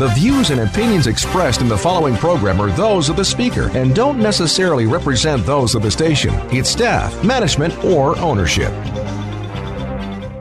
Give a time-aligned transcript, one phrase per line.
[0.00, 3.94] The views and opinions expressed in the following program are those of the speaker and
[3.94, 8.72] don't necessarily represent those of the station, its staff, management, or ownership.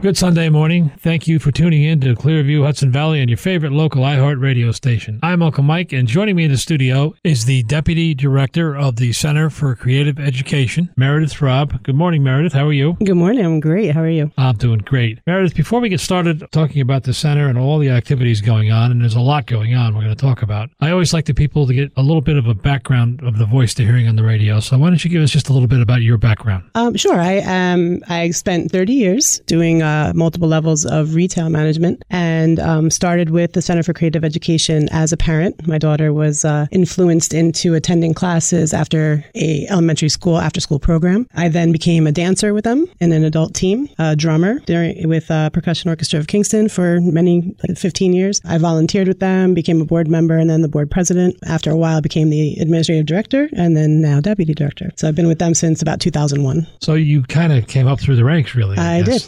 [0.01, 0.93] Good Sunday morning.
[0.99, 4.71] Thank you for tuning in to Clearview Hudson Valley and your favorite local iHeart radio
[4.71, 5.19] station.
[5.21, 9.11] I'm Uncle Mike, and joining me in the studio is the Deputy Director of the
[9.11, 11.83] Center for Creative Education, Meredith Robb.
[11.83, 12.53] Good morning, Meredith.
[12.53, 12.95] How are you?
[13.03, 13.43] Good morning.
[13.43, 13.93] I'm great.
[13.93, 14.31] How are you?
[14.37, 15.19] I'm doing great.
[15.27, 18.91] Meredith, before we get started talking about the center and all the activities going on,
[18.91, 21.33] and there's a lot going on we're going to talk about, I always like the
[21.33, 24.15] people to get a little bit of a background of the voice they're hearing on
[24.15, 24.61] the radio.
[24.61, 26.63] So why don't you give us just a little bit about your background?
[26.75, 27.19] Um, sure.
[27.19, 32.89] I um, I spent 30 years doing uh, multiple levels of retail management and um,
[32.89, 35.67] started with the Center for Creative Education as a parent.
[35.67, 41.27] My daughter was uh, influenced into attending classes after a elementary school after school program.
[41.35, 45.29] I then became a dancer with them in an adult team, a drummer during, with
[45.31, 48.41] uh, Percussion Orchestra of Kingston for many, like 15 years.
[48.45, 51.35] I volunteered with them, became a board member, and then the board president.
[51.47, 54.91] After a while, became the administrative director, and then now deputy director.
[54.95, 56.67] So I've been with them since about 2001.
[56.81, 58.77] So you kind of came up through the ranks, really.
[58.77, 59.21] I, I did.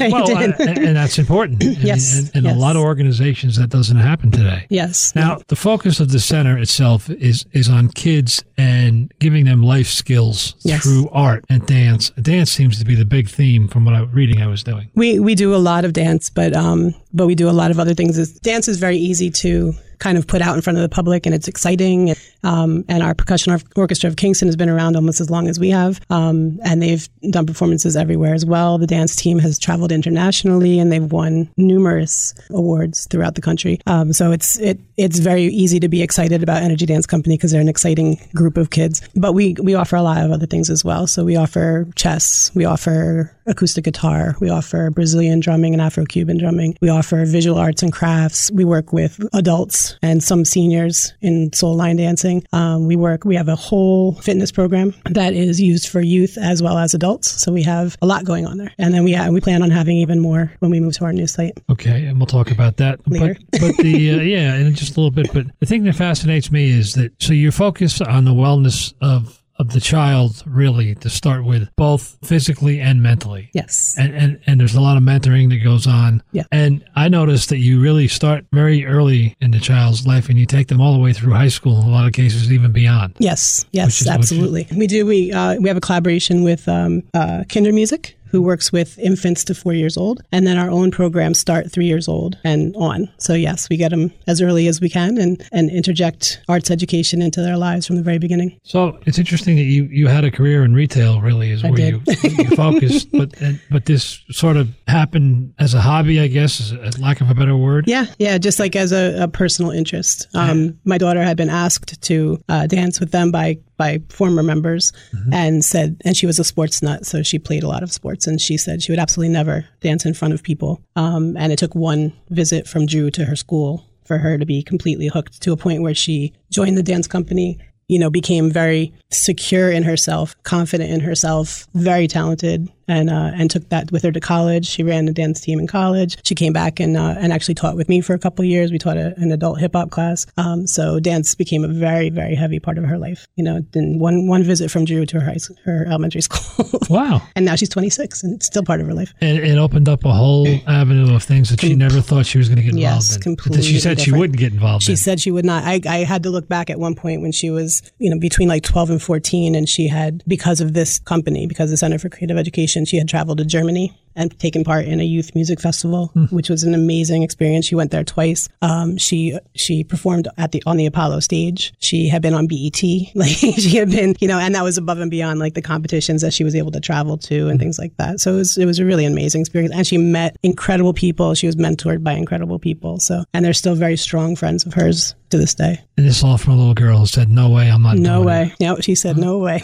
[0.16, 0.36] Well.
[0.36, 1.62] I, and, and that's important.
[1.80, 2.30] yes.
[2.30, 2.56] In, in yes.
[2.56, 4.66] a lot of organizations, that doesn't happen today.
[4.70, 5.14] Yes.
[5.14, 9.88] Now, the focus of the center itself is is on kids and giving them life
[9.88, 10.82] skills Yes.
[10.82, 12.10] through art and dance.
[12.10, 14.88] Dance seems to be the big theme from what I reading I was doing.
[14.94, 17.78] We we do a lot of dance, but um, but we do a lot of
[17.78, 18.16] other things.
[18.40, 21.34] Dance is very easy to kind of put out in front of the public, and
[21.34, 22.14] it's exciting.
[22.42, 25.70] Um, and our percussion orchestra of Kingston has been around almost as long as we
[25.70, 28.78] have, um, and they've done performances everywhere as well.
[28.78, 33.80] The dance team has traveled internationally, and they've won numerous awards throughout the country.
[33.86, 37.52] Um, so it's it it's very easy to be excited about Energy Dance Company because
[37.52, 39.02] they're an exciting group of kids.
[39.14, 41.06] But we we offer a lot of other things as well.
[41.06, 46.38] So we offer chess, we offer acoustic guitar, we offer Brazilian drumming and Afro Cuban
[46.38, 48.50] drumming, we offer visual arts and crafts.
[48.52, 52.44] We work with adults and some seniors in soul line dancing.
[52.52, 53.24] Um, we work.
[53.24, 57.30] We have a whole fitness program that is used for youth as well as adults.
[57.42, 59.70] So we have a lot going on there, and then we ha- we plan on
[59.70, 61.58] having even more when we move to our new site.
[61.70, 63.36] Okay, and we'll talk about that Later.
[63.52, 65.32] But, but the uh, yeah, in just a little bit.
[65.32, 69.42] But the thing that fascinates me is that so you're focused on the wellness of
[69.58, 73.50] of the child, really, to start with, both physically and mentally.
[73.54, 73.94] Yes.
[73.98, 76.22] And, and and there's a lot of mentoring that goes on.
[76.32, 76.44] Yeah.
[76.52, 80.46] And I noticed that you really start very early in the child's life, and you
[80.46, 81.80] take them all the way through high school.
[81.80, 83.14] In a lot of cases, even beyond.
[83.18, 84.66] Yes, yes, is- which is- absolutely.
[84.76, 85.06] We do.
[85.06, 89.54] We uh, we have a collaboration with um, uh, Kindermusik, who works with infants to
[89.54, 93.08] four years old, and then our own programs start three years old and on.
[93.18, 97.22] So yes, we get them as early as we can, and and interject arts education
[97.22, 98.58] into their lives from the very beginning.
[98.62, 101.20] So it's interesting that you, you had a career in retail.
[101.20, 103.34] Really, is I where you, you focused, but
[103.70, 107.34] but this sort of happened as a hobby, I guess, is a lack of a
[107.34, 107.84] better word.
[107.86, 110.28] Yeah, yeah, just like as a, a personal interest.
[110.34, 114.92] Um, my daughter had been asked to uh, dance with them by by former members,
[115.32, 118.26] and said, and she was a sports nut, so she played a lot of sports,
[118.26, 120.80] and she said she would absolutely never dance in front of people.
[120.96, 124.62] Um, and it took one visit from Drew to her school for her to be
[124.62, 127.58] completely hooked to a point where she joined the dance company.
[127.88, 133.50] You know, became very secure in herself, confident in herself, very talented, and uh, and
[133.50, 134.66] took that with her to college.
[134.66, 136.16] She ran a dance team in college.
[136.24, 138.70] She came back and uh, and actually taught with me for a couple of years.
[138.72, 140.26] We taught a, an adult hip hop class.
[140.36, 143.26] Um, so dance became a very very heavy part of her life.
[143.36, 146.80] You know, then one one visit from Drew to her high school, her elementary school,
[146.90, 147.22] Wow.
[147.34, 149.12] and now she's 26 and it's still part of her life.
[149.20, 152.48] And it opened up a whole avenue of things that she never thought she was
[152.48, 153.22] going to get involved Yes, in.
[153.22, 154.96] completely That she said she wouldn't get involved She in.
[154.96, 155.64] said she would not.
[155.64, 158.48] I, I had to look back at one point when she was, you know, between
[158.48, 162.08] like 12 and 14, and she had, because of this company, because the Center for
[162.08, 166.08] Creative Education, she had traveled to Germany and taken part in a youth music festival,
[166.30, 167.66] which was an amazing experience.
[167.66, 168.48] She went there twice.
[168.62, 171.72] Um, she she performed at the on the Apollo stage.
[171.78, 172.82] She had been on BET,
[173.14, 176.22] like she had been, you know, and that was above and beyond like the competitions
[176.22, 178.20] that she was able to travel to and things like that.
[178.20, 181.34] So it was it was a really amazing experience, and she met incredible people.
[181.34, 182.98] She was mentored by incredible people.
[183.00, 185.80] So and they're still very strong friends of hers to this day.
[185.96, 188.26] and this all from a little girl who said, "No way, I'm not." No doing
[188.26, 188.54] way.
[188.60, 189.60] No, she said no way.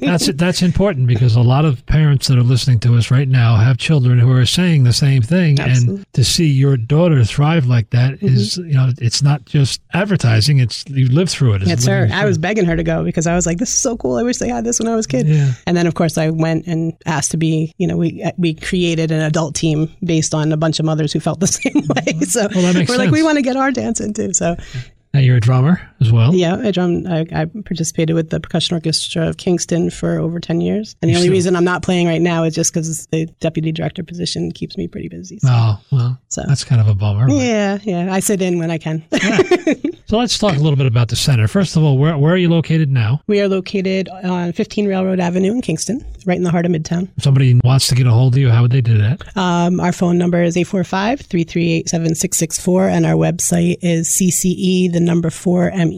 [0.00, 3.56] That's that's important because a lot of parents that are listening to us right now
[3.56, 5.96] have have children who are saying the same thing, Absolutely.
[5.96, 8.26] and to see your daughter thrive like that mm-hmm.
[8.26, 11.62] is, you know, it's not just advertising; it's you live through it.
[11.62, 12.08] It's Yes, sir.
[12.12, 14.16] I was begging her to go because I was like, "This is so cool.
[14.16, 15.52] I wish they had this when I was a kid." Yeah.
[15.66, 17.74] And then, of course, I went and asked to be.
[17.78, 21.12] You know, we uh, we created an adult team based on a bunch of mothers
[21.12, 22.12] who felt the same way.
[22.12, 22.24] Mm-hmm.
[22.24, 24.32] So Well, we're like, we want to get our dance in too.
[24.32, 24.56] So
[25.12, 26.34] Now you're a drummer as well.
[26.34, 27.06] yeah, I drum.
[27.06, 31.14] I, I participated with the percussion orchestra of Kingston for over ten years, and the
[31.14, 34.52] only still- reason I'm not playing right now is just because the deputy director position
[34.52, 35.38] keeps me pretty busy.
[35.40, 35.48] So.
[35.50, 37.26] Oh well, So- that's kind of a bummer.
[37.28, 38.12] but- Yeah, yeah.
[38.12, 39.04] I sit in when I can.
[40.06, 41.48] So let's talk a little bit about the center.
[41.48, 43.22] First of all, where where are you located now?
[43.26, 47.08] we are located on 15 Railroad Avenue in Kingston, right in the heart of Midtown.
[47.16, 49.22] If somebody wants to get a hold of you, how would they do that?
[49.36, 55.88] Um, our phone number is 845-338-7664, and our website is cce, the number 4me dot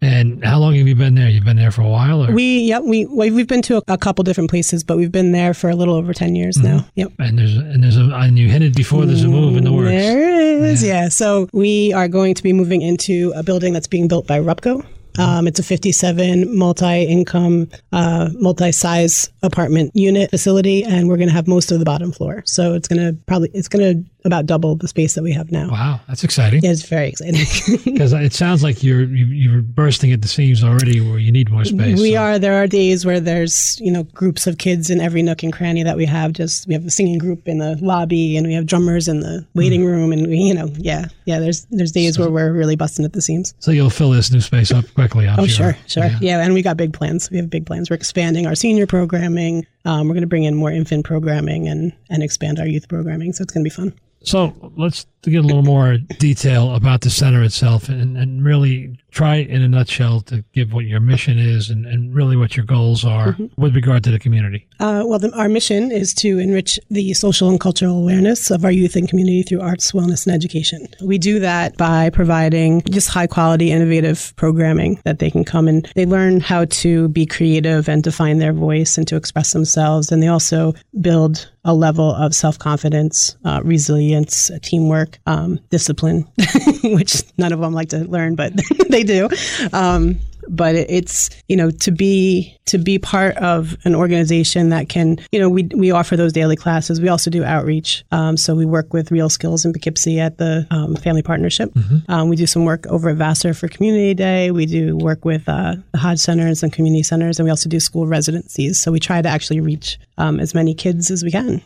[0.00, 1.28] And how long have you been there?
[1.28, 3.82] You've been there for a while, or We, yep, we, we- we've been to a,
[3.88, 6.86] a couple different places, but we've been there for a little over 10 years now.
[6.94, 7.12] Yep.
[7.18, 9.90] and there's and there's a and you hinted before there's a move in the works.
[9.90, 11.08] There is, yeah.
[11.08, 14.84] So we are going to be moving into a building that's being built by Rupco.
[15.18, 21.46] Um, it's a 57 multi-income, uh, multi-size apartment unit facility, and we're going to have
[21.46, 22.42] most of the bottom floor.
[22.46, 25.50] So it's going to probably it's going to about double the space that we have
[25.50, 25.68] now.
[25.70, 26.62] Wow, that's exciting.
[26.62, 27.44] Yeah, it's very exciting.
[27.84, 31.50] Because it sounds like you're you, you're bursting at the seams already, where you need
[31.50, 32.00] more space.
[32.00, 32.38] we so- are.
[32.38, 35.82] There are days where there's you know groups of kids in every nook and cranny
[35.82, 36.32] that we have.
[36.32, 39.46] Just we have a singing group in the lobby, and we have drummers in the
[39.54, 41.38] waiting room, and we, you know, yeah, yeah.
[41.38, 43.54] There's there's days where we're really busting at the seams.
[43.58, 45.28] So you'll fill this new space up quickly.
[45.28, 45.72] I'm Oh, sure.
[45.86, 46.18] sure, sure.
[46.20, 46.42] Yeah.
[46.44, 47.30] and we got big plans.
[47.30, 47.90] We have big plans.
[47.90, 49.66] We're expanding our senior programming.
[49.84, 53.32] Um, we're going to bring in more infant programming and and expand our youth programming.
[53.32, 53.92] So it's going to be fun.
[54.24, 59.36] So let's get a little more detail about the center itself, and, and really try
[59.36, 63.04] in a nutshell to give what your mission is, and, and really what your goals
[63.04, 63.60] are Mm-hmm.
[63.60, 64.66] with regard to the community.
[64.80, 68.72] Uh, well, the, our mission is to enrich the social and cultural awareness of our
[68.72, 70.86] youth and community through arts, wellness, and education.
[71.02, 75.88] We do that by providing just high quality, innovative programming that they can come and
[75.94, 80.10] they learn how to be creative and to find their voice and to express themselves.
[80.10, 86.26] And they also build a level of self confidence, uh, resilience, teamwork, um, discipline,
[86.84, 88.52] which none of them like to learn, but
[88.88, 89.28] they do.
[89.72, 90.18] Um,
[90.48, 95.38] but it's you know to be to be part of an organization that can you
[95.38, 97.00] know we we offer those daily classes.
[97.00, 98.04] We also do outreach.
[98.10, 101.72] Um, so we work with real skills in poughkeepsie at the um, family partnership.
[102.08, 104.50] Um, we do some work over at vassar for community day.
[104.50, 107.80] We do work with uh, the hodge centers and community centers and we also do
[107.80, 108.82] school residencies.
[108.82, 111.62] So we try to actually reach um, as many kids as we can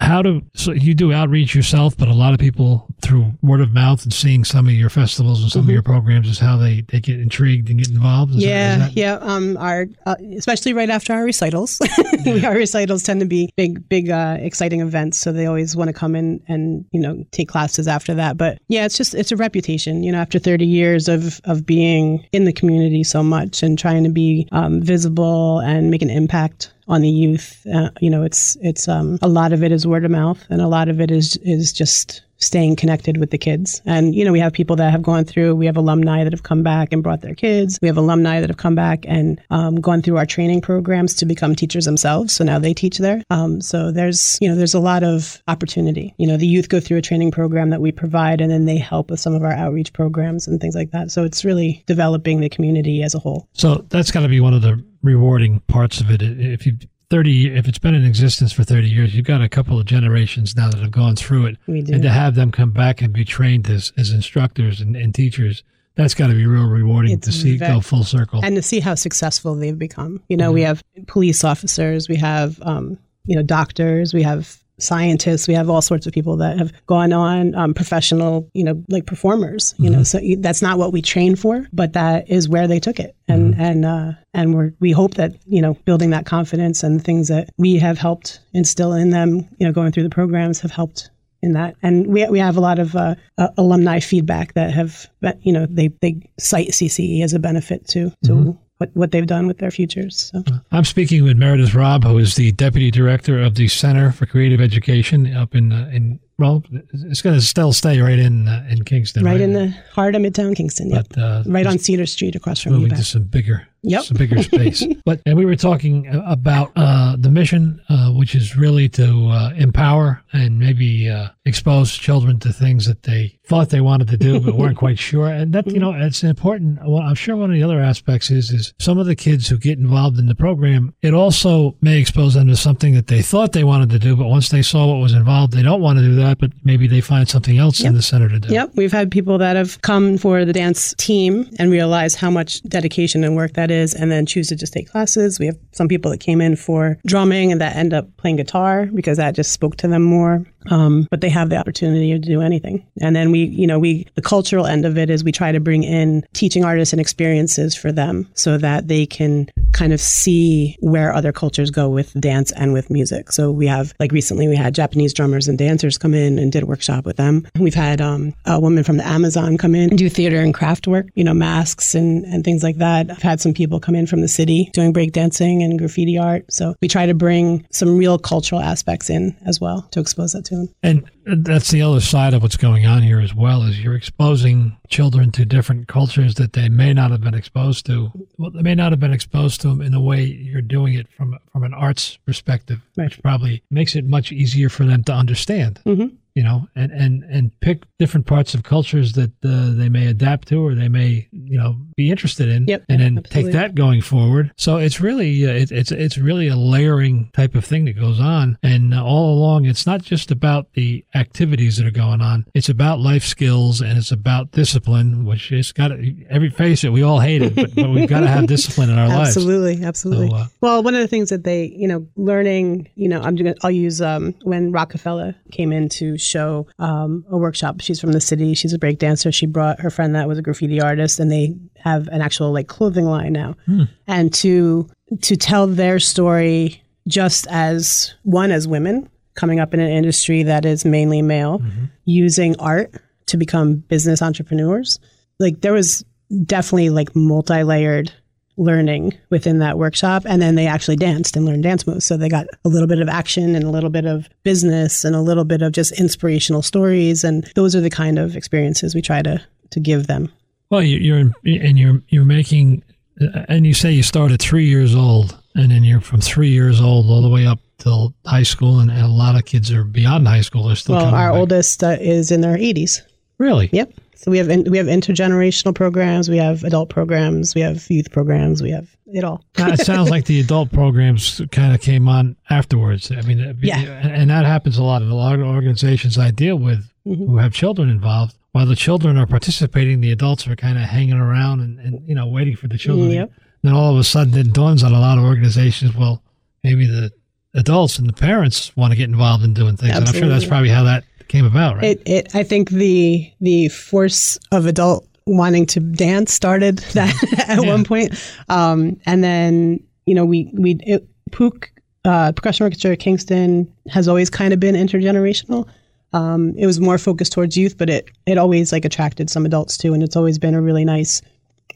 [0.00, 3.72] How do so you do outreach yourself, but a lot of people through word of
[3.72, 6.82] mouth and seeing some of your festivals and some of your programs is how they,
[6.88, 8.34] they get intrigued and get involved.
[8.34, 9.14] Is Yeah, that- yeah.
[9.20, 11.78] Um, our uh, especially right after our recitals,
[12.44, 15.18] our recitals tend to be big, big, uh, exciting events.
[15.18, 18.36] So they always want to come in and you know take classes after that.
[18.36, 20.02] But yeah, it's just it's a reputation.
[20.02, 24.04] You know, after thirty years of of being in the community so much and trying
[24.04, 27.66] to be um, visible and make an impact on the youth.
[27.72, 30.60] Uh, you know, it's it's um, a lot of it is word of mouth, and
[30.60, 33.82] a lot of it is is just staying connected with the kids.
[33.86, 35.54] And you know, we have people that have gone through.
[35.54, 37.78] We have alumni that have come back and brought their kids.
[37.80, 41.26] We have alumni that have come back and um, gone through our training programs to
[41.26, 42.34] become teachers themselves.
[42.34, 43.22] So now they teach there.
[43.30, 46.14] Um, so there's you know there's a lot of opportunity.
[46.18, 48.78] You know, the youth go through a training program that we provide, and then they
[48.78, 51.10] help with some of our outreach programs and things like that.
[51.10, 53.48] So it's really developing the community as a whole.
[53.52, 56.22] So that's got to be one of the rewarding parts of it.
[56.22, 56.78] If you
[57.10, 60.56] 30 if it's been in existence for 30 years you've got a couple of generations
[60.56, 61.94] now that have gone through it We do.
[61.94, 65.62] and to have them come back and be trained as, as instructors and, and teachers
[65.94, 68.62] that's got to be real rewarding It's to see very- go full circle and to
[68.62, 70.20] see how successful they've become.
[70.28, 75.48] You know, we have police officers, we have um, you know doctors, we have scientists,
[75.48, 79.06] we have all sorts of people that have gone on um, professional, you know, like
[79.06, 79.74] performers.
[79.78, 83.00] You know, so that's not what we train for, but that is where they took
[83.00, 87.02] it, and and uh, and we we hope that you know building that confidence and
[87.02, 90.70] things that we have helped instill in them, you know, going through the programs have
[90.70, 91.10] helped
[91.42, 91.76] in that.
[91.82, 95.52] And we, we have a lot of uh, uh, alumni feedback that have, but, you
[95.52, 99.58] know, they, they cite CCE as a benefit to, to what, what they've done with
[99.58, 100.30] their futures.
[100.32, 100.42] So.
[100.72, 104.60] i'm speaking with meredith robb who is the deputy director of the center for creative
[104.60, 108.84] education up in uh, in well it's going to still stay right in uh, in
[108.84, 110.90] kingston Right in the heart of Midtown Kingston.
[110.90, 111.06] Yep.
[111.16, 114.00] uh, right on Cedar Street across from moving to some bigger Yep.
[114.00, 114.84] It's a bigger space.
[115.04, 119.52] but and we were talking about uh, the mission, uh, which is really to uh,
[119.56, 124.40] empower and maybe uh, expose children to things that they thought they wanted to do
[124.40, 125.28] but weren't quite sure.
[125.28, 126.80] And that you know, it's important.
[126.84, 129.56] Well, I'm sure one of the other aspects is is some of the kids who
[129.56, 130.92] get involved in the program.
[131.02, 134.26] It also may expose them to something that they thought they wanted to do, but
[134.26, 136.38] once they saw what was involved, they don't want to do that.
[136.38, 138.52] But maybe they find something else in the center to do.
[138.52, 142.62] Yep, we've had people that have come for the dance team and realize how much
[142.64, 145.38] dedication and work that is, and then choose to just take classes.
[145.38, 148.86] We have some people that came in for drumming and that end up playing guitar
[148.86, 150.44] because that just spoke to them more.
[150.70, 152.86] Um, but they have the opportunity to do anything.
[153.00, 155.60] And then we, you know, we the cultural end of it is we try to
[155.60, 160.76] bring in teaching artists and experiences for them so that they can kind of see
[160.80, 163.32] where other cultures go with dance and with music.
[163.32, 166.62] So we have like recently we had Japanese drummers and dancers come in and did
[166.62, 167.46] a workshop with them.
[167.58, 170.86] We've had um, a woman from the Amazon come in and do theater and craft
[170.86, 173.10] work, you know, masks and, and things like that.
[173.10, 176.44] I've had some people come in from the city doing breakdancing and graffiti art.
[176.50, 180.44] So we try to bring some real cultural aspects in as well to expose that
[180.46, 180.68] to them.
[180.82, 181.10] And
[181.44, 185.30] that's the other side of what's going on here as well is you're exposing children
[185.32, 188.10] to different cultures that they may not have been exposed to.
[188.38, 191.08] Well, they may not have been exposed to them in the way you're doing it
[191.16, 193.04] from from an arts perspective, Right.
[193.06, 195.80] which probably makes it much easier for them to understand.
[195.86, 196.12] Mhm.
[196.34, 200.48] You know, and, and, and pick different parts of cultures that uh, they may adapt
[200.48, 203.42] to or they may, you know, be interested in, Yep, and then absolutely.
[203.44, 204.52] take that going forward.
[204.56, 208.20] So it's really uh, it, it's it's really a layering type of thing that goes
[208.20, 212.46] on, and uh, all along it's not just about the activities that are going on.
[212.54, 216.92] It's about life skills and it's about discipline, which is got to every face it.
[216.92, 219.36] We all hate it, but, but we've got to have discipline in our lives.
[219.36, 220.28] Absolutely, absolutely.
[220.28, 223.34] So, uh, well, one of the things that they, you know, learning, you know, I'm
[223.36, 227.80] gonna, I'll use um, when Rokafella came in to show um, a workshop.
[227.80, 228.54] She's from the city.
[228.54, 229.32] She's a break dancer.
[229.32, 231.54] She brought her friend that was a graffiti artist, and they
[231.86, 233.54] have an actual like clothing line now.
[233.66, 233.84] Hmm.
[234.06, 234.88] And to
[235.22, 240.64] to tell their story just as one as women coming up in an industry that
[240.64, 241.84] is mainly male, mm-hmm.
[242.04, 242.90] using art
[243.26, 244.98] to become business entrepreneurs.
[245.38, 246.04] Like there was
[246.44, 248.12] definitely like multi-layered
[248.56, 250.22] learning within that workshop.
[250.26, 252.06] And then they actually danced and learned dance moves.
[252.06, 255.14] So they got a little bit of action and a little bit of business and
[255.14, 257.22] a little bit of just inspirational stories.
[257.22, 259.40] And those are the kind of experiences we try to
[259.70, 260.32] to give them
[260.70, 262.82] Well, you- you're and you're you're making,
[263.20, 266.50] uh, and you say you start at three years old, and then you're from three
[266.50, 269.70] years old all the way up till high school, and, and a lot of kids
[269.70, 270.66] are beyond high school.
[270.66, 271.38] They're still well our back.
[271.38, 273.02] oldest uh, is in their 80s
[273.38, 273.68] Really?
[273.72, 277.84] yep so we have in, we have intergenerational programs we have adult programs we have
[277.90, 281.82] youth programs we have it all Now, it sounds like the adult programs kind of
[281.82, 283.12] came on afterwards.
[283.12, 283.78] I mean, Yeah.
[283.78, 287.24] and, and that happens a lot in a lot of organizations I deal with Mm-hmm.
[287.26, 288.34] who have children involved.
[288.56, 292.14] While the children are participating, the adults are kind of hanging around and, and you
[292.14, 293.10] know waiting for the children.
[293.10, 293.30] Yep.
[293.60, 295.94] Then all of a sudden, it dawns on a lot of organizations.
[295.94, 296.22] Well,
[296.64, 297.12] maybe the
[297.52, 300.46] adults and the parents want to get involved in doing things, and I'm sure that's
[300.46, 301.84] probably how that came about, right?
[301.84, 307.14] It, it, I think the the force of adult wanting to dance started that
[307.46, 307.70] at Yeah.
[307.70, 308.14] one point,
[308.48, 311.70] um, and then you know we we it, POOK
[312.06, 315.68] uh, percussion orchestra at Kingston has always kind of been intergenerational.
[316.12, 319.76] Um, it was more focused towards youth, but it it always like attracted some adults
[319.76, 321.22] too, and it's always been a really nice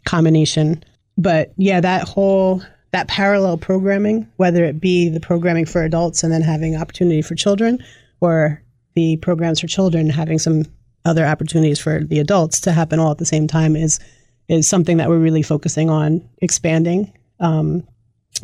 [0.07, 0.83] combination.
[1.19, 6.33] But yeah, that whole that parallel programming, whether it be the programming for adults and
[6.33, 7.79] then having opportunity for children,
[8.21, 8.63] or
[8.95, 10.65] the programs for children having some
[11.05, 14.01] other opportunities for the adults to happen all at the same time, is
[14.49, 17.13] is something that we're really focusing on expanding.
[17.39, 17.87] Um,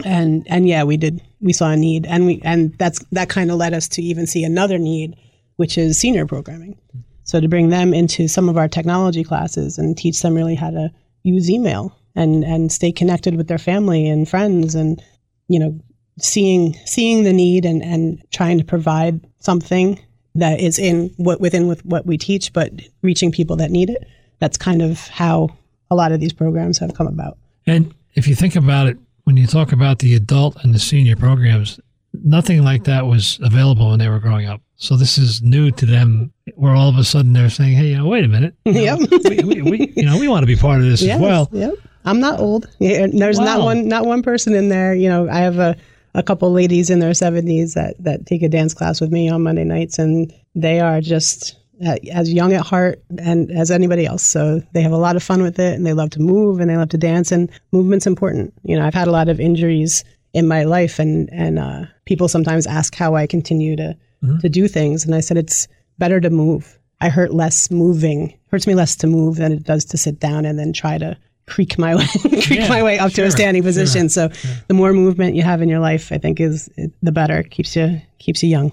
[0.04, 3.50] and and yeah, we did we saw a need, and we and that's that kind
[3.50, 5.16] of led us to even see another need,
[5.56, 6.78] which is senior programming.
[7.24, 10.70] So to bring them into some of our technology classes and teach them really how
[10.70, 10.90] to
[11.22, 15.02] use email and and stay connected with their family and friends and
[15.48, 15.78] you know
[16.18, 20.00] seeing seeing the need and and trying to provide something
[20.34, 22.70] that is in what within with what we teach but
[23.02, 24.06] reaching people that need it
[24.38, 25.48] that's kind of how
[25.90, 27.36] a lot of these programs have come about
[27.66, 31.16] And if you think about it, when you talk about the adult and the senior
[31.16, 31.80] programs,
[32.12, 34.62] nothing like that was available when they were growing up.
[34.76, 37.96] So this is new to them, where all of a sudden they're saying, "Hey, you
[37.96, 38.98] know, wait a minute, you know, Yep.
[39.30, 41.48] we, we, we, you know, we want to be part of this Yes, as well."
[41.52, 41.74] Yep.
[42.04, 42.68] I'm not old.
[42.78, 44.94] There's not one not one person in there.
[44.94, 45.76] You know, I have a,
[46.14, 49.42] a couple ladies in their 70s that that take a dance class with me on
[49.42, 54.22] Monday nights, and they are just uh, as young at heart and as anybody else.
[54.22, 56.70] So they have a lot of fun with it, and they love to move and
[56.70, 57.32] they love to dance.
[57.32, 58.52] And movement's important.
[58.62, 62.28] You know, I've had a lot of injuries in my life, and and uh, people
[62.28, 64.38] sometimes ask how I continue to Mm-hmm.
[64.38, 65.68] to do things, and I said it's
[65.98, 66.78] better to move.
[67.00, 68.36] I hurt less moving.
[68.50, 71.16] Hurts me less to move than it does to sit down and then try to
[71.46, 74.08] creak my way creak Yeah, my way up to a standing sure, position.
[74.08, 74.28] So
[74.68, 76.70] the more movement you have in your life, I think is
[77.02, 77.40] the better.
[77.40, 78.72] It keeps you keeps you young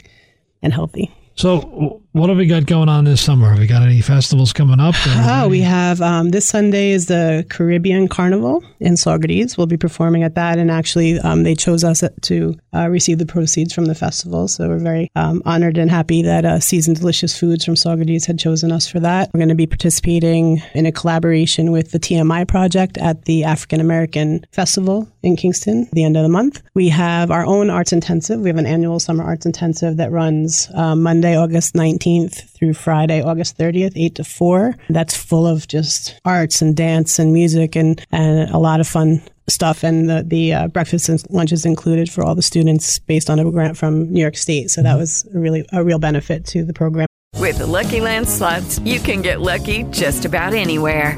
[0.61, 1.11] and healthy.
[1.35, 3.49] So, what have we got going on this summer?
[3.49, 4.93] Have we got any festivals coming up?
[5.07, 9.57] Oh, we have um, this Sunday is the Caribbean Carnival in Saugerties.
[9.57, 13.25] We'll be performing at that, and actually, um, they chose us to uh, receive the
[13.25, 14.47] proceeds from the festival.
[14.47, 18.37] So we're very um, honored and happy that uh, Seasoned Delicious Foods from Saugerties had
[18.37, 19.31] chosen us for that.
[19.33, 23.81] We're going to be participating in a collaboration with the TMI Project at the African
[23.81, 26.61] American Festival in Kingston at the end of the month.
[26.75, 28.39] We have our own arts intensive.
[28.39, 33.21] We have an annual summer arts intensive that runs um, Monday, August 19th through Friday,
[33.21, 34.75] August 30th, 8 to 4.
[34.89, 39.21] That's full of just arts and dance and music and, and a lot of fun
[39.47, 39.83] stuff.
[39.83, 43.49] And the, the uh, breakfast and lunches included for all the students based on a
[43.49, 44.69] grant from New York State.
[44.69, 47.07] So that was a really a real benefit to the program.
[47.39, 51.17] With the Lucky Land slots, you can get lucky just about anywhere.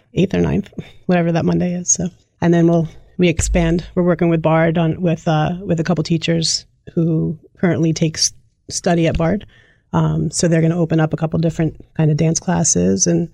[0.17, 0.67] 8th or 9th,
[1.05, 1.91] whatever that Monday is.
[1.91, 2.07] So,
[2.41, 2.87] and then we'll,
[3.17, 3.85] we expand.
[3.95, 8.33] We're working with Bard on, with, uh, with a couple teachers who currently takes
[8.69, 9.45] study at Bard.
[9.93, 13.27] Um, so they're going to open up a couple different kind of dance classes and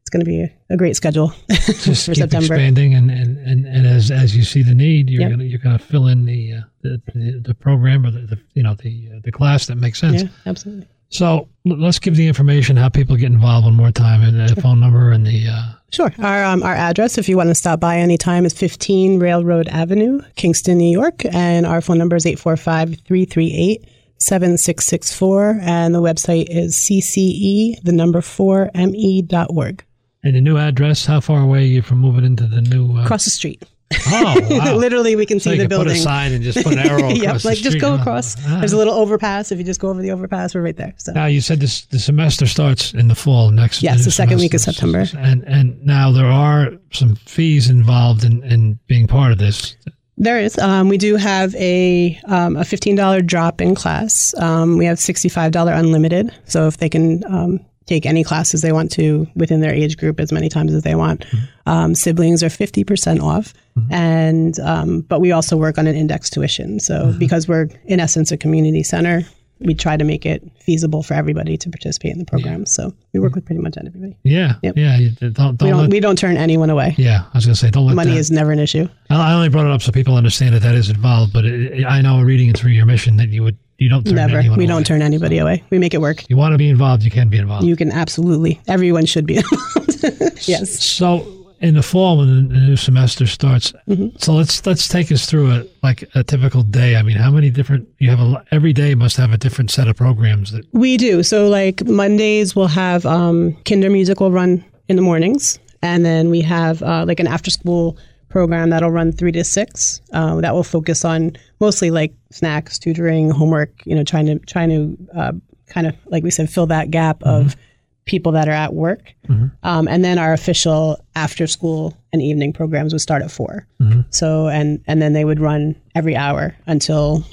[0.00, 2.54] it's going to be a, a great schedule just for keep September.
[2.54, 5.30] expanding, and, and, and, and as as you see the need, you're Yep.
[5.32, 8.62] gonna you're gonna fill in the uh, the, the the program or the, the you
[8.62, 10.22] know the uh, the class that makes sense.
[10.22, 10.86] Yeah, absolutely.
[11.08, 14.78] So let's give the information how people get involved one more time and the phone
[14.78, 16.12] number and the uh, Sure.
[16.18, 20.20] Our um, our address, if you want to stop by anytime, is 15 Railroad Avenue,
[20.34, 21.24] Kingston, New York.
[21.26, 23.84] And our phone number is 845 338
[24.18, 25.60] 7664.
[25.62, 29.84] And the website is cce, the number 4 me.org.
[30.24, 31.06] and the new address.
[31.06, 32.96] How far away are you from moving into the new?
[32.98, 33.62] Uh, Across the street.
[34.08, 34.74] Oh, wow.
[34.74, 36.78] Literally, we can So see you the can put a sign and just put an
[36.90, 38.36] arrow yep, like just go Oh, across.
[38.46, 38.58] ah.
[38.58, 39.52] There's a little overpass.
[39.52, 40.92] If you just go over the overpass, we're right there.
[40.96, 43.82] So Now you said this the semester starts in the fall next.
[43.82, 44.60] Yes, new the second week of.
[44.60, 45.06] September.
[45.16, 49.76] And and now there are some fees involved in, in being part of this.
[50.18, 50.56] There is.
[50.58, 54.34] Um, we do have a um, a fifteen dollar drop in class.
[54.38, 56.30] Um, we have sixty five dollar unlimited.
[56.46, 60.18] So if they can um, take any classes they want to within their age group
[60.20, 61.24] as many times as they want,
[61.66, 63.54] um, siblings are fifty percent off.
[63.90, 66.80] And um, but we also work on an index tuition.
[66.80, 69.22] So because we're in essence a community center,
[69.60, 72.66] we try to make it feasible for everybody to participate in the program.
[72.66, 74.16] So we work with pretty much everybody.
[74.22, 74.74] Yeah, Yep.
[74.76, 74.98] yeah.
[75.20, 76.94] Don't don't, We don't let, we don't turn anyone away.
[76.98, 77.24] yeah.
[77.32, 78.88] I was gonna say don't let Money that, is never an issue.
[79.10, 81.32] I I only brought it up so people understand that that is involved.
[81.32, 84.14] But it, I know reading it through your mission that you would you don't turn
[84.14, 84.40] Never.
[84.42, 84.66] We away.
[84.66, 85.62] don't turn anybody away.
[85.70, 86.28] We make it work.
[86.30, 87.64] You want to be involved, you can be involved.
[87.66, 88.60] You can absolutely.
[88.68, 90.48] Everyone should be involved.
[90.48, 90.82] yes.
[90.84, 94.16] So in the fall when the new semester starts, Mm-hmm.
[94.18, 96.96] so let's let's take us through a like a typical day.
[96.96, 98.20] I mean, how many different you have?
[98.20, 101.22] A, every day must have a different set of programs that We do.
[101.22, 105.58] So like Mondays we'll have um Kindermusik will run in the mornings.
[105.82, 107.96] And then we have uh, like an after school
[108.36, 110.02] program that'll run three to six.
[110.12, 114.68] Uh, that will focus on mostly like snacks, tutoring, homework, you know, trying to trying
[114.68, 115.32] to uh,
[115.68, 117.56] kind of like we said, fill that gap of
[118.04, 119.14] people that are at work.
[119.62, 123.66] Um, and then our official after school and evening programs would start at 4
[124.10, 127.24] So and and then they would run every hour until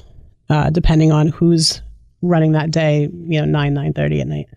[0.49, 1.81] uh, depending on who's
[2.21, 4.47] running that day, you know, nine nine thirty at night.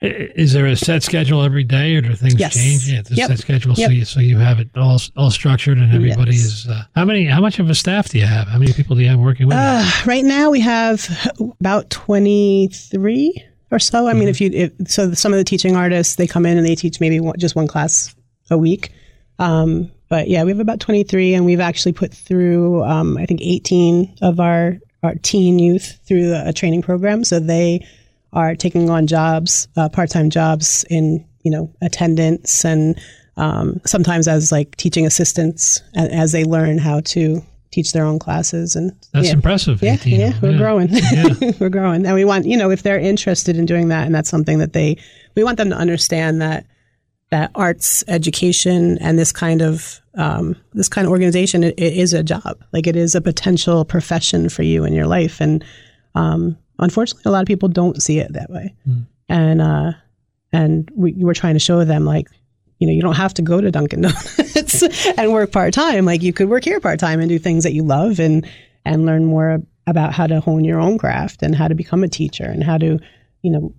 [0.00, 2.54] Is there a set schedule every day, or do things Yes.
[2.54, 2.88] change?
[2.88, 3.30] Yeah, there's Yep.
[3.30, 6.44] a set schedule, so you so you have it all all structured, and everybody Yes.
[6.44, 6.66] is.
[6.68, 7.24] Uh, how many?
[7.24, 8.46] How much of a staff do you have?
[8.46, 9.56] How many people do you have working with?
[9.56, 9.60] you?
[9.62, 11.08] Uh, right now we have
[11.60, 14.06] about 23 or so.
[14.08, 16.66] I mean, if you, if, so some of the teaching artists, they come in and
[16.66, 18.14] they teach maybe one, just one class
[18.50, 18.90] a week.
[19.38, 23.40] Um, but yeah, we have about 23 and we've actually put through, um, I think
[23.42, 27.24] 18 of our, our teen youth through a training program.
[27.24, 27.84] So they
[28.38, 32.98] are taking on jobs, uh, part-time jobs in, you know, attendance and,
[33.36, 38.74] um, sometimes as like teaching assistants as they learn how to teach their own classes
[38.74, 39.34] and That's yeah.
[39.34, 39.82] impressive.
[39.82, 40.20] Yeah, 18.
[40.20, 40.88] yeah, we're growing.
[40.90, 41.34] Yeah.
[41.60, 44.30] we're growing, and we want you know if they're interested in doing that, and that's
[44.30, 44.96] something that they
[45.34, 46.66] we want them to understand that
[47.30, 52.12] that arts education and this kind of um, this kind of organization it, it is
[52.12, 55.64] a job, like it is a potential profession for you in your life, and
[56.14, 58.74] um, unfortunately, a lot of people don't see it that way,
[59.28, 59.92] and uh,
[60.52, 62.28] and we, we're trying to show them like
[62.78, 66.04] you know you don't have to go to Dunkin' Donuts and work part time.
[66.04, 68.48] Like you could work here part time and do things that you love and
[68.84, 72.08] and learn more about how to hone your own craft and how to become a
[72.08, 72.98] teacher and how to,
[73.42, 73.74] you know,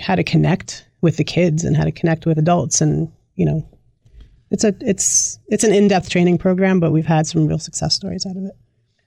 [0.00, 3.66] how to connect with the kids and how to connect with adults and you know,
[4.50, 7.94] it's a it's it's an in depth training program, but we've had some real success
[7.94, 8.52] stories out of it.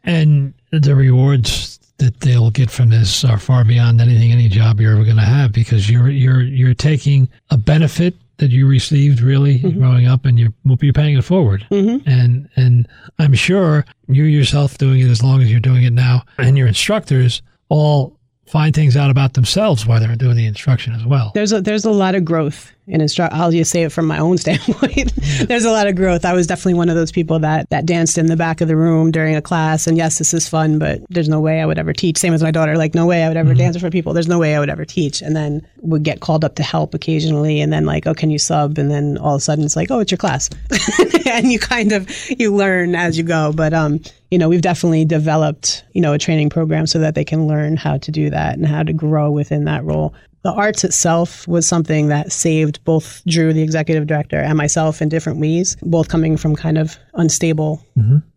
[0.03, 4.93] And the rewards that they'll get from this are far beyond anything any job you're
[4.93, 9.59] ever going to have because you're you're you're taking a benefit that you received really
[9.59, 9.79] Mm-hmm.
[9.79, 11.65] growing up and you're you're paying it forward.
[11.69, 12.87] And and
[13.19, 16.67] I'm sure you yourself doing it as long as you're doing it now and your
[16.67, 21.31] instructors all find things out about themselves while they're doing the instruction as well.
[21.33, 23.33] There's a there's a lot of growth in instruct.
[23.33, 25.13] I'll just say it from my own standpoint.
[25.47, 26.25] there's a lot of growth.
[26.25, 28.75] I was definitely one of those people that that danced in the back of the
[28.75, 29.87] room during a class.
[29.87, 32.17] And yes, this is fun, but there's no way I would ever teach.
[32.17, 32.77] Same as my daughter.
[32.77, 34.13] Like no way I would ever dance for people.
[34.13, 35.21] There's no way I would ever teach.
[35.21, 37.61] And then would get called up to help occasionally.
[37.61, 38.77] And then like, oh, can you sub?
[38.77, 40.49] And then all of a sudden it's like, oh, it's your class,
[41.25, 43.53] and you kind of you learn as you go.
[43.53, 47.25] But um, you know, we've definitely developed you know a training program so that they
[47.25, 50.83] can learn how to do that and how to grow within that role the arts
[50.83, 55.77] itself was something that saved both Drew, the executive director, and myself in different ways,
[55.81, 57.81] both coming from kind of unstable,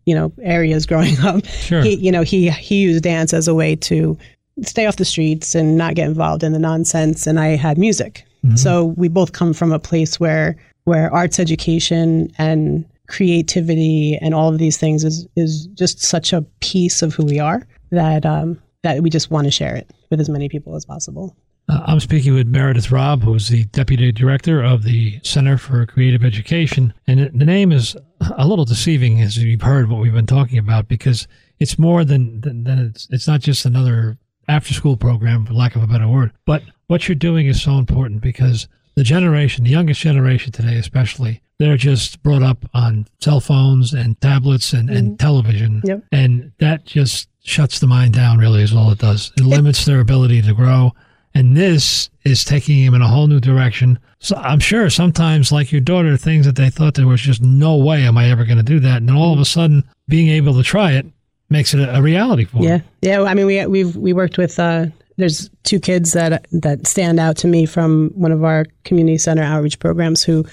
[0.05, 1.45] you know, areas growing up.
[1.45, 1.81] Sure.
[1.81, 4.17] He, you know, he he used dance as a way to
[4.63, 7.27] stay off the streets and not get involved in the nonsense.
[7.27, 12.31] And I had music, so we both come from a place where where arts education
[12.37, 17.25] and creativity and all of these things is is just such a piece of who
[17.25, 20.75] we are that um, that we just want to share it with as many people
[20.75, 21.35] as possible.
[21.69, 26.23] Uh, I'm speaking with Meredith Robb, who's the deputy director of the Center for Creative
[26.23, 26.93] Education.
[27.07, 27.95] And the name is
[28.37, 31.27] a little deceiving, as you've heard what we've been talking about, because
[31.59, 35.75] it's more than, than, than it's, it's not just another after school program, for lack
[35.75, 36.31] of a better word.
[36.45, 41.41] But what you're doing is so important because the generation, the youngest generation today, especially,
[41.59, 45.81] they're just brought up on cell phones and tablets and, and television.
[45.83, 46.03] Yep.
[46.11, 49.33] And that just shuts the mind down, really, is all it does.
[49.37, 50.93] It limits their ability to grow.
[51.33, 53.99] And this is taking him in a whole new direction.
[54.19, 57.77] So I'm sure sometimes, like your daughter, things that they thought there was just no
[57.77, 58.97] way am I ever going to do that.
[58.97, 61.05] And then all of a sudden, being able to try it
[61.49, 62.87] makes it a, reality for Yeah, them.
[63.01, 63.19] yeah.
[63.21, 63.23] Yeah.
[63.29, 64.59] I mean, we we've we worked with.
[64.59, 64.87] Uh,
[65.17, 69.43] there's two kids that that stand out to me from one of our community center
[69.43, 70.45] outreach programs who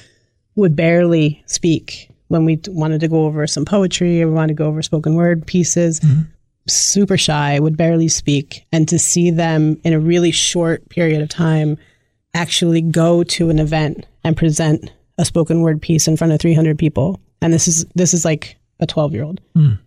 [0.56, 4.54] would barely speak when we wanted to go over some poetry or we wanted to
[4.54, 6.00] go over spoken word pieces.
[6.66, 11.28] Super shy, would barely speak, and to see them in a really short period of
[11.28, 11.76] time
[12.32, 16.78] actually go to an event and present a spoken word piece in front of 300
[16.78, 19.40] people, and this is this is like a 12 year old,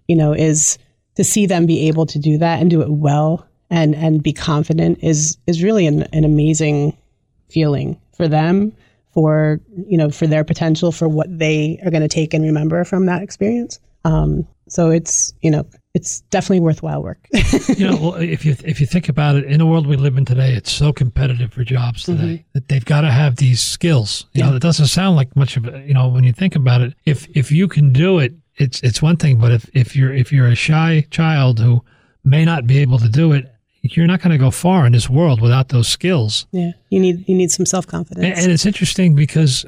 [0.08, 0.78] you know, is
[1.16, 4.34] to see them be able to do that and do it well and and be
[4.34, 6.96] confident is is really an, an amazing
[7.50, 8.74] feeling for them
[9.14, 12.84] for you know for their potential for what they are going to take and remember
[12.84, 13.80] from that experience.
[14.06, 15.66] Um, so it's you know
[15.98, 17.18] it's definitely worthwhile work
[17.78, 20.18] you know, well, if you if you think about it, in the world we live
[20.18, 22.50] in today, it's so competitive for jobs today mm-hmm.
[22.54, 24.26] that they've got to have these skills.
[24.34, 26.82] You know, it doesn't sound like much of a, you know when you think about
[26.82, 26.94] it.
[27.06, 29.40] If if you can do it, it's it's one thing.
[29.40, 31.84] But if if you're if you're a shy child who
[32.24, 33.46] may not be able to do it,
[33.82, 36.48] you're not going to go far in this world without those skills.
[36.52, 39.66] yeah you need you need some self-confidence And, and it's interesting because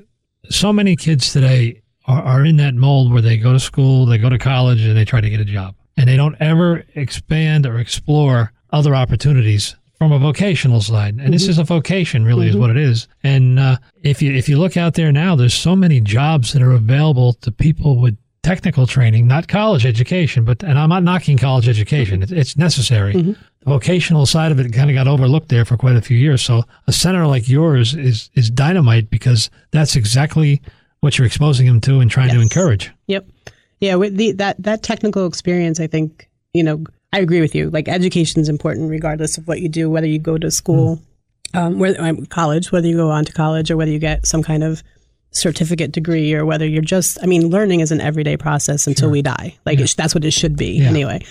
[0.50, 4.18] so many kids today are, are in that mold where they go to school, they
[4.18, 5.76] go to college, and they try to get a job.
[6.00, 11.16] And they don't ever expand or explore other opportunities from a vocational side.
[11.16, 11.52] And this mm-hmm.
[11.52, 12.62] is a vocation, really, is mm-hmm.
[12.62, 13.10] what it is.
[13.22, 16.62] And uh, if you if you look out there now, there's so many jobs that
[16.62, 20.46] are available to people with technical training, not college education.
[20.46, 23.14] But and I'm not knocking college education; it, it's necessary.
[23.14, 23.32] Mm-hmm.
[23.32, 26.42] The vocational side of it kind of got overlooked there for quite a few years.
[26.42, 30.62] So a center like yours is is dynamite because that's exactly
[31.02, 32.90] what you're exposing them to and trying to encourage.
[33.82, 37.70] Yeah, with the that that technical experience, I think you know, I agree with you.
[37.70, 41.02] Like education is important, regardless of what you do, whether you go to school,
[41.54, 44.44] um, whether um, college, whether you go on to college, or whether you get some
[44.44, 44.84] kind of
[45.32, 47.18] certificate degree, or whether you're just.
[47.24, 49.58] I mean, learning is an everyday process until we die.
[49.66, 50.88] Like it, that's what it should be Yeah.
[50.90, 51.26] anyway.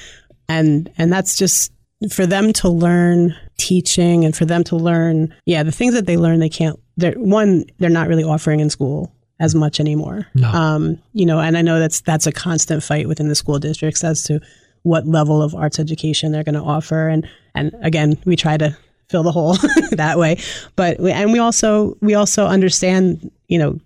[0.49, 1.73] And and that's just
[2.11, 6.17] for them to learn teaching and for them to learn, yeah, the things that they
[6.17, 6.79] learn, they can't.
[6.97, 10.27] They're one, they're not really offering in school as much anymore.
[10.35, 10.49] No.
[10.51, 14.03] Um, you know, and I know that's that's a constant fight within the school districts
[14.05, 14.41] as to
[14.83, 18.77] what level of arts education they're going to offer, and and again, we try to
[19.09, 19.57] fill the hole
[19.93, 20.39] that way,
[20.77, 23.79] but we, and we also we also understand, you know,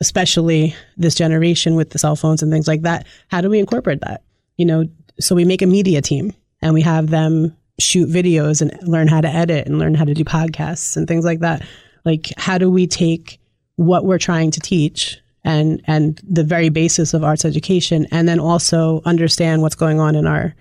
[0.00, 3.06] especially this generation with the cell phones and things like that.
[3.28, 4.22] How do we incorporate that?
[4.56, 4.84] You know,
[5.20, 9.20] so we make a media team and we have them shoot videos and learn how
[9.20, 11.62] to edit and learn how to do podcasts and things like that.
[12.04, 13.38] Like, how do we take
[13.76, 18.38] what we're trying to teach and and the very basis of arts education, and then
[18.38, 20.54] also understand what's going on in our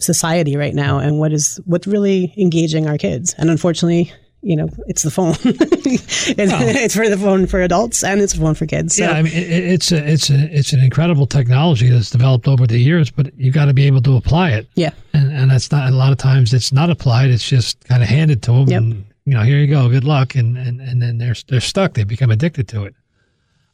[0.00, 3.34] society right now and what is what's really engaging our kids.
[3.38, 4.12] And unfortunately,
[4.42, 5.34] you know, it's the phone.
[5.44, 8.96] it's, it's, for the phone for adults and it's a phone for kids.
[8.96, 9.04] So.
[9.04, 12.66] Yeah, I mean, it, it's a, it's a, it's an incredible technology that's developed over
[12.66, 14.68] the years, but you got to be able to apply it.
[14.74, 17.30] Yeah, and and that's not a lot of times it's not applied.
[17.30, 18.68] It's just kind of handed to them.
[18.68, 18.82] Yep.
[18.82, 21.94] And, you know, here you go, good luck, and and and then they're they're stuck.
[21.94, 22.94] They become addicted to it.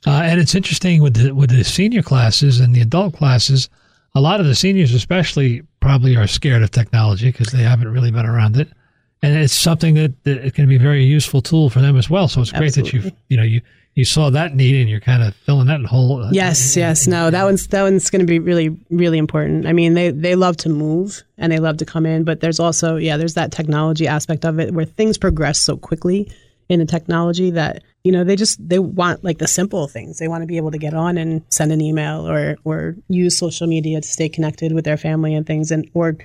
[0.06, 3.68] Uh, and it's interesting with the with the senior classes and the adult classes.
[4.14, 8.10] A lot of the seniors, especially, probably are scared of technology because they haven't really
[8.10, 8.68] been around it
[9.22, 12.08] and it's something that, that it can be a very useful tool for them as
[12.08, 12.28] well.
[12.28, 13.00] So it's great Absolutely.
[13.00, 13.60] that you you know you
[13.98, 16.28] you saw that need and you're kind of filling that hole.
[16.30, 17.08] Yes, yes.
[17.08, 19.66] No, that one's that one's going to be really really important.
[19.66, 22.60] I mean, they they love to move and they love to come in, but there's
[22.60, 26.30] also yeah, there's that technology aspect of it where things progress so quickly
[26.68, 30.18] in the technology that you know they just they want like the simple things.
[30.18, 33.36] They want to be able to get on and send an email or or use
[33.36, 36.16] social media to stay connected with their family and things and or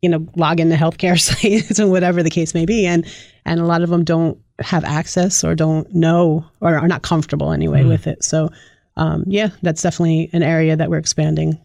[0.00, 2.86] you know, log into healthcare sites and whatever the case may be.
[2.86, 3.04] And
[3.44, 7.52] and a lot of them don't have access or don't know or are not comfortable
[7.52, 7.88] anyway mm.
[7.88, 8.24] with it.
[8.24, 8.50] So
[8.96, 11.58] um, yeah, that's definitely an area that we're expanding.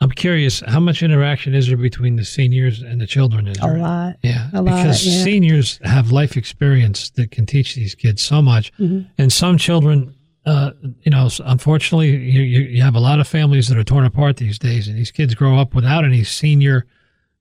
[0.00, 3.48] I'm curious, how much interaction is there between the seniors and the children?
[3.48, 3.76] Is there?
[3.76, 4.16] A lot.
[4.22, 5.24] Yeah, a lot, because yeah.
[5.24, 9.08] seniors have life experience that can teach these kids so much, mm-hmm.
[9.16, 10.70] and some children uh,
[11.02, 14.60] you know, unfortunately, you, you, have a lot of families that are torn apart these
[14.60, 16.86] days, and these kids grow up without any senior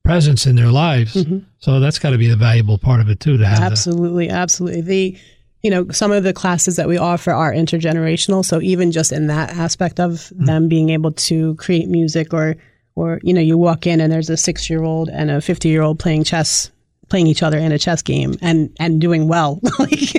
[0.05, 1.15] presence in their lives.
[1.15, 1.39] Mm-hmm.
[1.59, 3.37] So that's got to be a valuable part of it too.
[3.37, 4.81] To have absolutely, the, absolutely.
[4.81, 5.17] The
[5.63, 8.45] you know some of the classes that we offer are intergenerational.
[8.45, 10.45] So even just in that aspect of mm-hmm.
[10.45, 12.55] them being able to create music, or
[12.95, 15.69] or you know you walk in and there's a six year old and a fifty
[15.69, 16.71] year old playing chess
[17.09, 20.15] playing each other in a chess game and and doing well like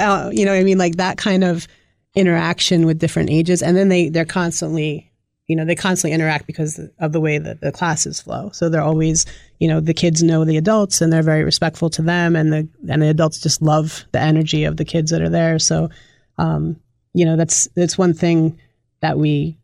[0.00, 1.68] uh, you know i mean like that kind of
[2.16, 5.10] interaction with different ages and then they they're constantly
[5.46, 8.50] you know, they constantly interact because of the way that the classes flow.
[8.52, 9.26] So they're always,
[9.58, 12.68] you know, the kids know the adults and they're very respectful to them, and the
[12.88, 15.58] and the adults just love the energy of the kids that are there.
[15.58, 15.90] So,
[16.38, 16.80] um,
[17.12, 18.58] you know, that's that's one thing
[19.00, 19.58] that we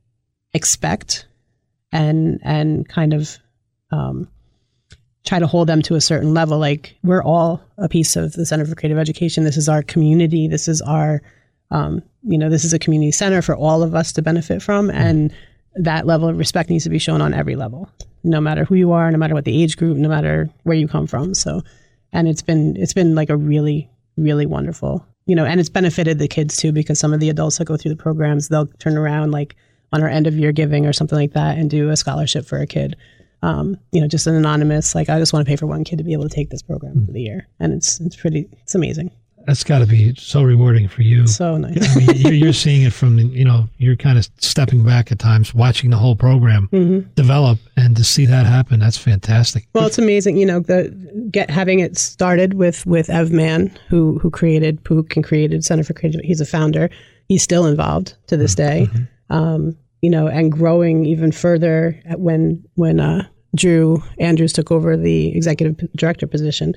[0.53, 1.27] expect,
[1.93, 3.39] and and kind of
[3.91, 4.29] um,
[5.25, 6.59] try to hold them to a certain level.
[6.59, 9.45] Like we're all a piece of the Center for Creative Education.
[9.45, 10.47] This is our community.
[10.47, 11.23] This is our
[11.71, 14.91] um, you know, this is a community center for all of us to benefit from,
[14.91, 15.33] and
[15.77, 17.89] that level of respect needs to be shown on every level,
[18.25, 20.89] no matter who you are, no matter what the age group, no matter where you
[20.89, 21.35] come from.
[21.35, 21.63] So,
[22.13, 26.19] and it's been it's been like a really really wonderful, you know, and it's benefited
[26.19, 28.97] the kids too because some of the adults that go through the programs they'll turn
[28.97, 29.57] around like
[29.93, 32.59] on our end of year giving or something like that and do a scholarship for
[32.59, 32.97] a kid.
[33.43, 35.99] Um, you know, just an anonymous like I just want to pay for one kid
[35.99, 37.07] to be able to take this program mm-hmm.
[37.07, 39.11] for the year, and it's it's pretty it's amazing
[39.51, 41.27] that's got to be so rewarding for you.
[41.27, 41.97] So nice.
[41.97, 45.19] I mean, you're, you're, seeing it from, you know, you're kind of stepping back at
[45.19, 47.11] times, watching the whole program mm-hmm.
[47.17, 49.67] develop, and to see that happen, that's fantastic.
[49.75, 50.91] Well, it's amazing, you know, the
[51.33, 55.83] get having it started with with Ev Mann, who who created POOK and created Center
[55.83, 56.21] for Creative.
[56.21, 56.89] He's a founder.
[57.27, 58.85] He's still involved to this mm-hmm.
[58.85, 59.35] day, mm-hmm.
[59.35, 65.37] um, you know, and growing even further when when uh, Drew Andrews took over the
[65.37, 66.77] executive director position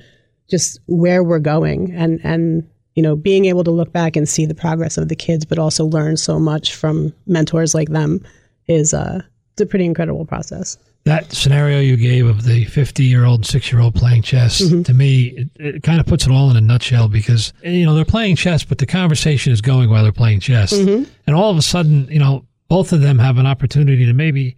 [0.50, 4.46] just where we're going and and you know being able to look back and see
[4.46, 8.24] the progress of the kids but also learn so much from mentors like them
[8.66, 9.20] is uh
[9.52, 13.72] it's a pretty incredible process that scenario you gave of the 50 year old 6
[13.72, 14.82] year old playing chess mm-hmm.
[14.82, 17.94] to me it, it, kind of puts it all in a nutshell because you know
[17.94, 21.10] they're playing chess but the conversation is going while they're playing chess mm-hmm.
[21.26, 24.56] and all of a sudden you know both of them have an opportunity to maybe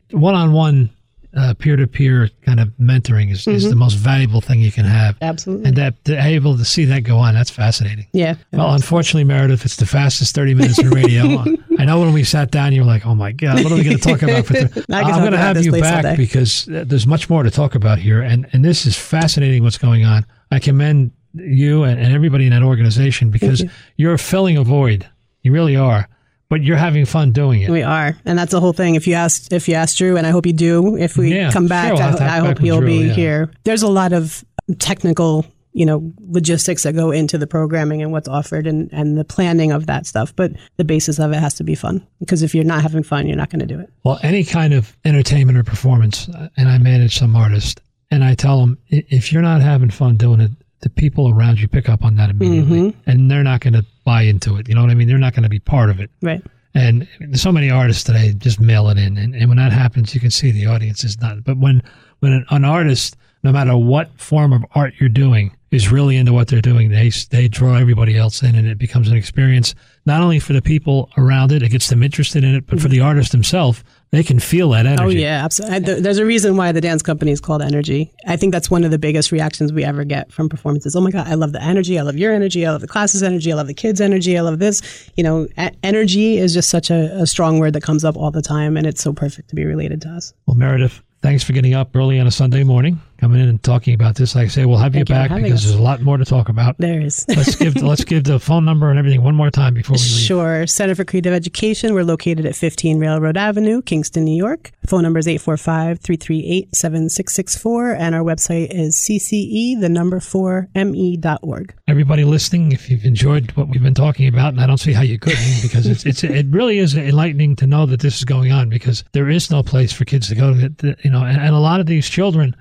[1.37, 3.53] one-on-one uh, peer-to-peer kind of mentoring is, mm-hmm.
[3.53, 3.81] is the mm-hmm.
[3.81, 5.17] most valuable thing you can have.
[5.21, 5.69] Absolutely.
[5.69, 8.07] And that to able to see that go on, that's fascinating.
[8.13, 8.37] Yeah.
[8.53, 11.45] Well, unfortunately, Meredith, it's the fastest 30 minutes in radio.
[11.79, 13.85] I know when we sat down, you were like, oh my God, what are we
[13.85, 14.47] going to talk about?
[14.47, 14.87] For th-?
[14.91, 18.23] I'm going to have you back because there's much more to talk about here.
[18.23, 20.25] And, and this is fascinating what's going on.
[20.51, 23.71] I commend you and, and everybody in that organization because you.
[23.97, 25.07] you're filling a void.
[25.43, 26.09] You really are
[26.49, 27.71] but you're having fun doing it.
[27.71, 28.95] We are, and that's the whole thing.
[28.95, 31.51] If you ask, if you ask Drew, and I hope you do, if we yeah,
[31.51, 33.13] come back, sure, I, I hope he'll Drew, be yeah.
[33.13, 33.51] here.
[33.65, 34.45] There's a lot of
[34.79, 39.25] technical, you know, logistics that go into the programming and what's offered, and and the
[39.25, 40.35] planning of that stuff.
[40.35, 43.27] But the basis of it has to be fun, because if you're not having fun,
[43.27, 43.91] you're not going to do it.
[44.05, 47.81] Well, any kind of entertainment or performance, uh, and I manage some artists,
[48.11, 51.69] and I tell them if you're not having fun doing it, the people around you
[51.69, 53.11] pick up on that immediately, mm-hmm.
[53.11, 54.69] and they're not going to buy into it.
[54.69, 55.09] You know what I mean?
[55.09, 56.11] They're not going to be part of it.
[56.23, 56.43] Right.
[56.75, 60.21] And so many artists today just mail it in, and, and when that happens, you
[60.21, 61.43] can see the audience is not.
[61.43, 61.83] But when
[62.21, 66.33] when an, an artist, no matter what form of art you're doing, is really into
[66.33, 69.75] what they're doing, they they draw everybody else in, and it becomes an experience
[70.07, 72.89] not only for the people around it, it gets them interested in it, but for
[72.89, 75.19] the artist himself, they can feel that oh, energy.
[75.19, 76.01] Oh yeah, absolutely.
[76.01, 78.13] There's a reason why the dance company is called Energy.
[78.27, 80.97] I think that's one of the biggest reactions we ever get from performances.
[80.97, 81.99] Oh my god, I love the energy.
[81.99, 82.65] I love your energy.
[82.65, 83.53] I love the class's energy.
[83.53, 84.39] I love the kids' energy.
[84.39, 85.11] I love this.
[85.17, 85.49] You know,
[85.83, 88.87] energy is just such a, a strong word that comes up all the time, and
[88.87, 90.33] it's so perfect to be related to us.
[90.47, 93.95] Well, Meredith, thanks for getting up early on a Sunday morning coming in and talking
[93.95, 94.35] about this.
[94.35, 95.65] Like I say, we'll have Thank you back because us.
[95.65, 96.77] there's a lot more to talk about.
[96.79, 97.25] There is.
[97.29, 100.09] let's give let's give the phone number and everything one more time before we leave.
[100.09, 100.67] Sure.
[100.67, 101.95] Center for Creative Education.
[101.95, 104.73] We're located at 15 Railroad Avenue, Kingston, New York.
[104.87, 111.75] Phone number is 845-338-7664 and our website is cce the number 4 me.org.
[111.89, 115.03] Everybody listening, if you've enjoyed what we've been talking about, and I don't see how
[115.03, 118.53] you couldn't because it's it's it really is enlightening to know that this is going
[118.53, 121.55] on because there is no place for kids to go to, you know, and, and
[121.55, 122.55] a lot of these children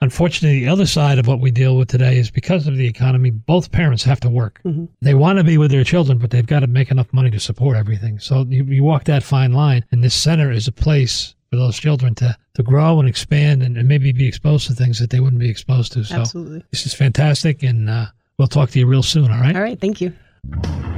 [0.00, 3.30] Unfortunately, the other side of what we deal with today is because of the economy,
[3.30, 4.60] both parents have to work.
[4.64, 4.86] Mm-hmm.
[5.00, 7.40] They want to be with their children, but they've got to make enough money to
[7.40, 8.18] support everything.
[8.18, 11.78] So you, you walk that fine line, and this center is a place for those
[11.78, 15.20] children to, to grow and expand and, and maybe be exposed to things that they
[15.20, 16.04] wouldn't be exposed to.
[16.04, 16.62] So Absolutely.
[16.70, 18.06] this is fantastic, and uh,
[18.38, 19.56] we'll talk to you real soon, all right?
[19.56, 20.12] All right, thank you.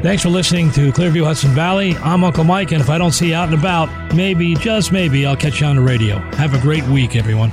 [0.03, 1.97] Thanks for listening to Clearview Hudson Valley.
[1.97, 5.25] I'm Uncle Mike, and if I don't see you out and about, maybe, just maybe,
[5.25, 6.19] I'll catch you on the radio.
[6.35, 7.53] Have a great week, everyone.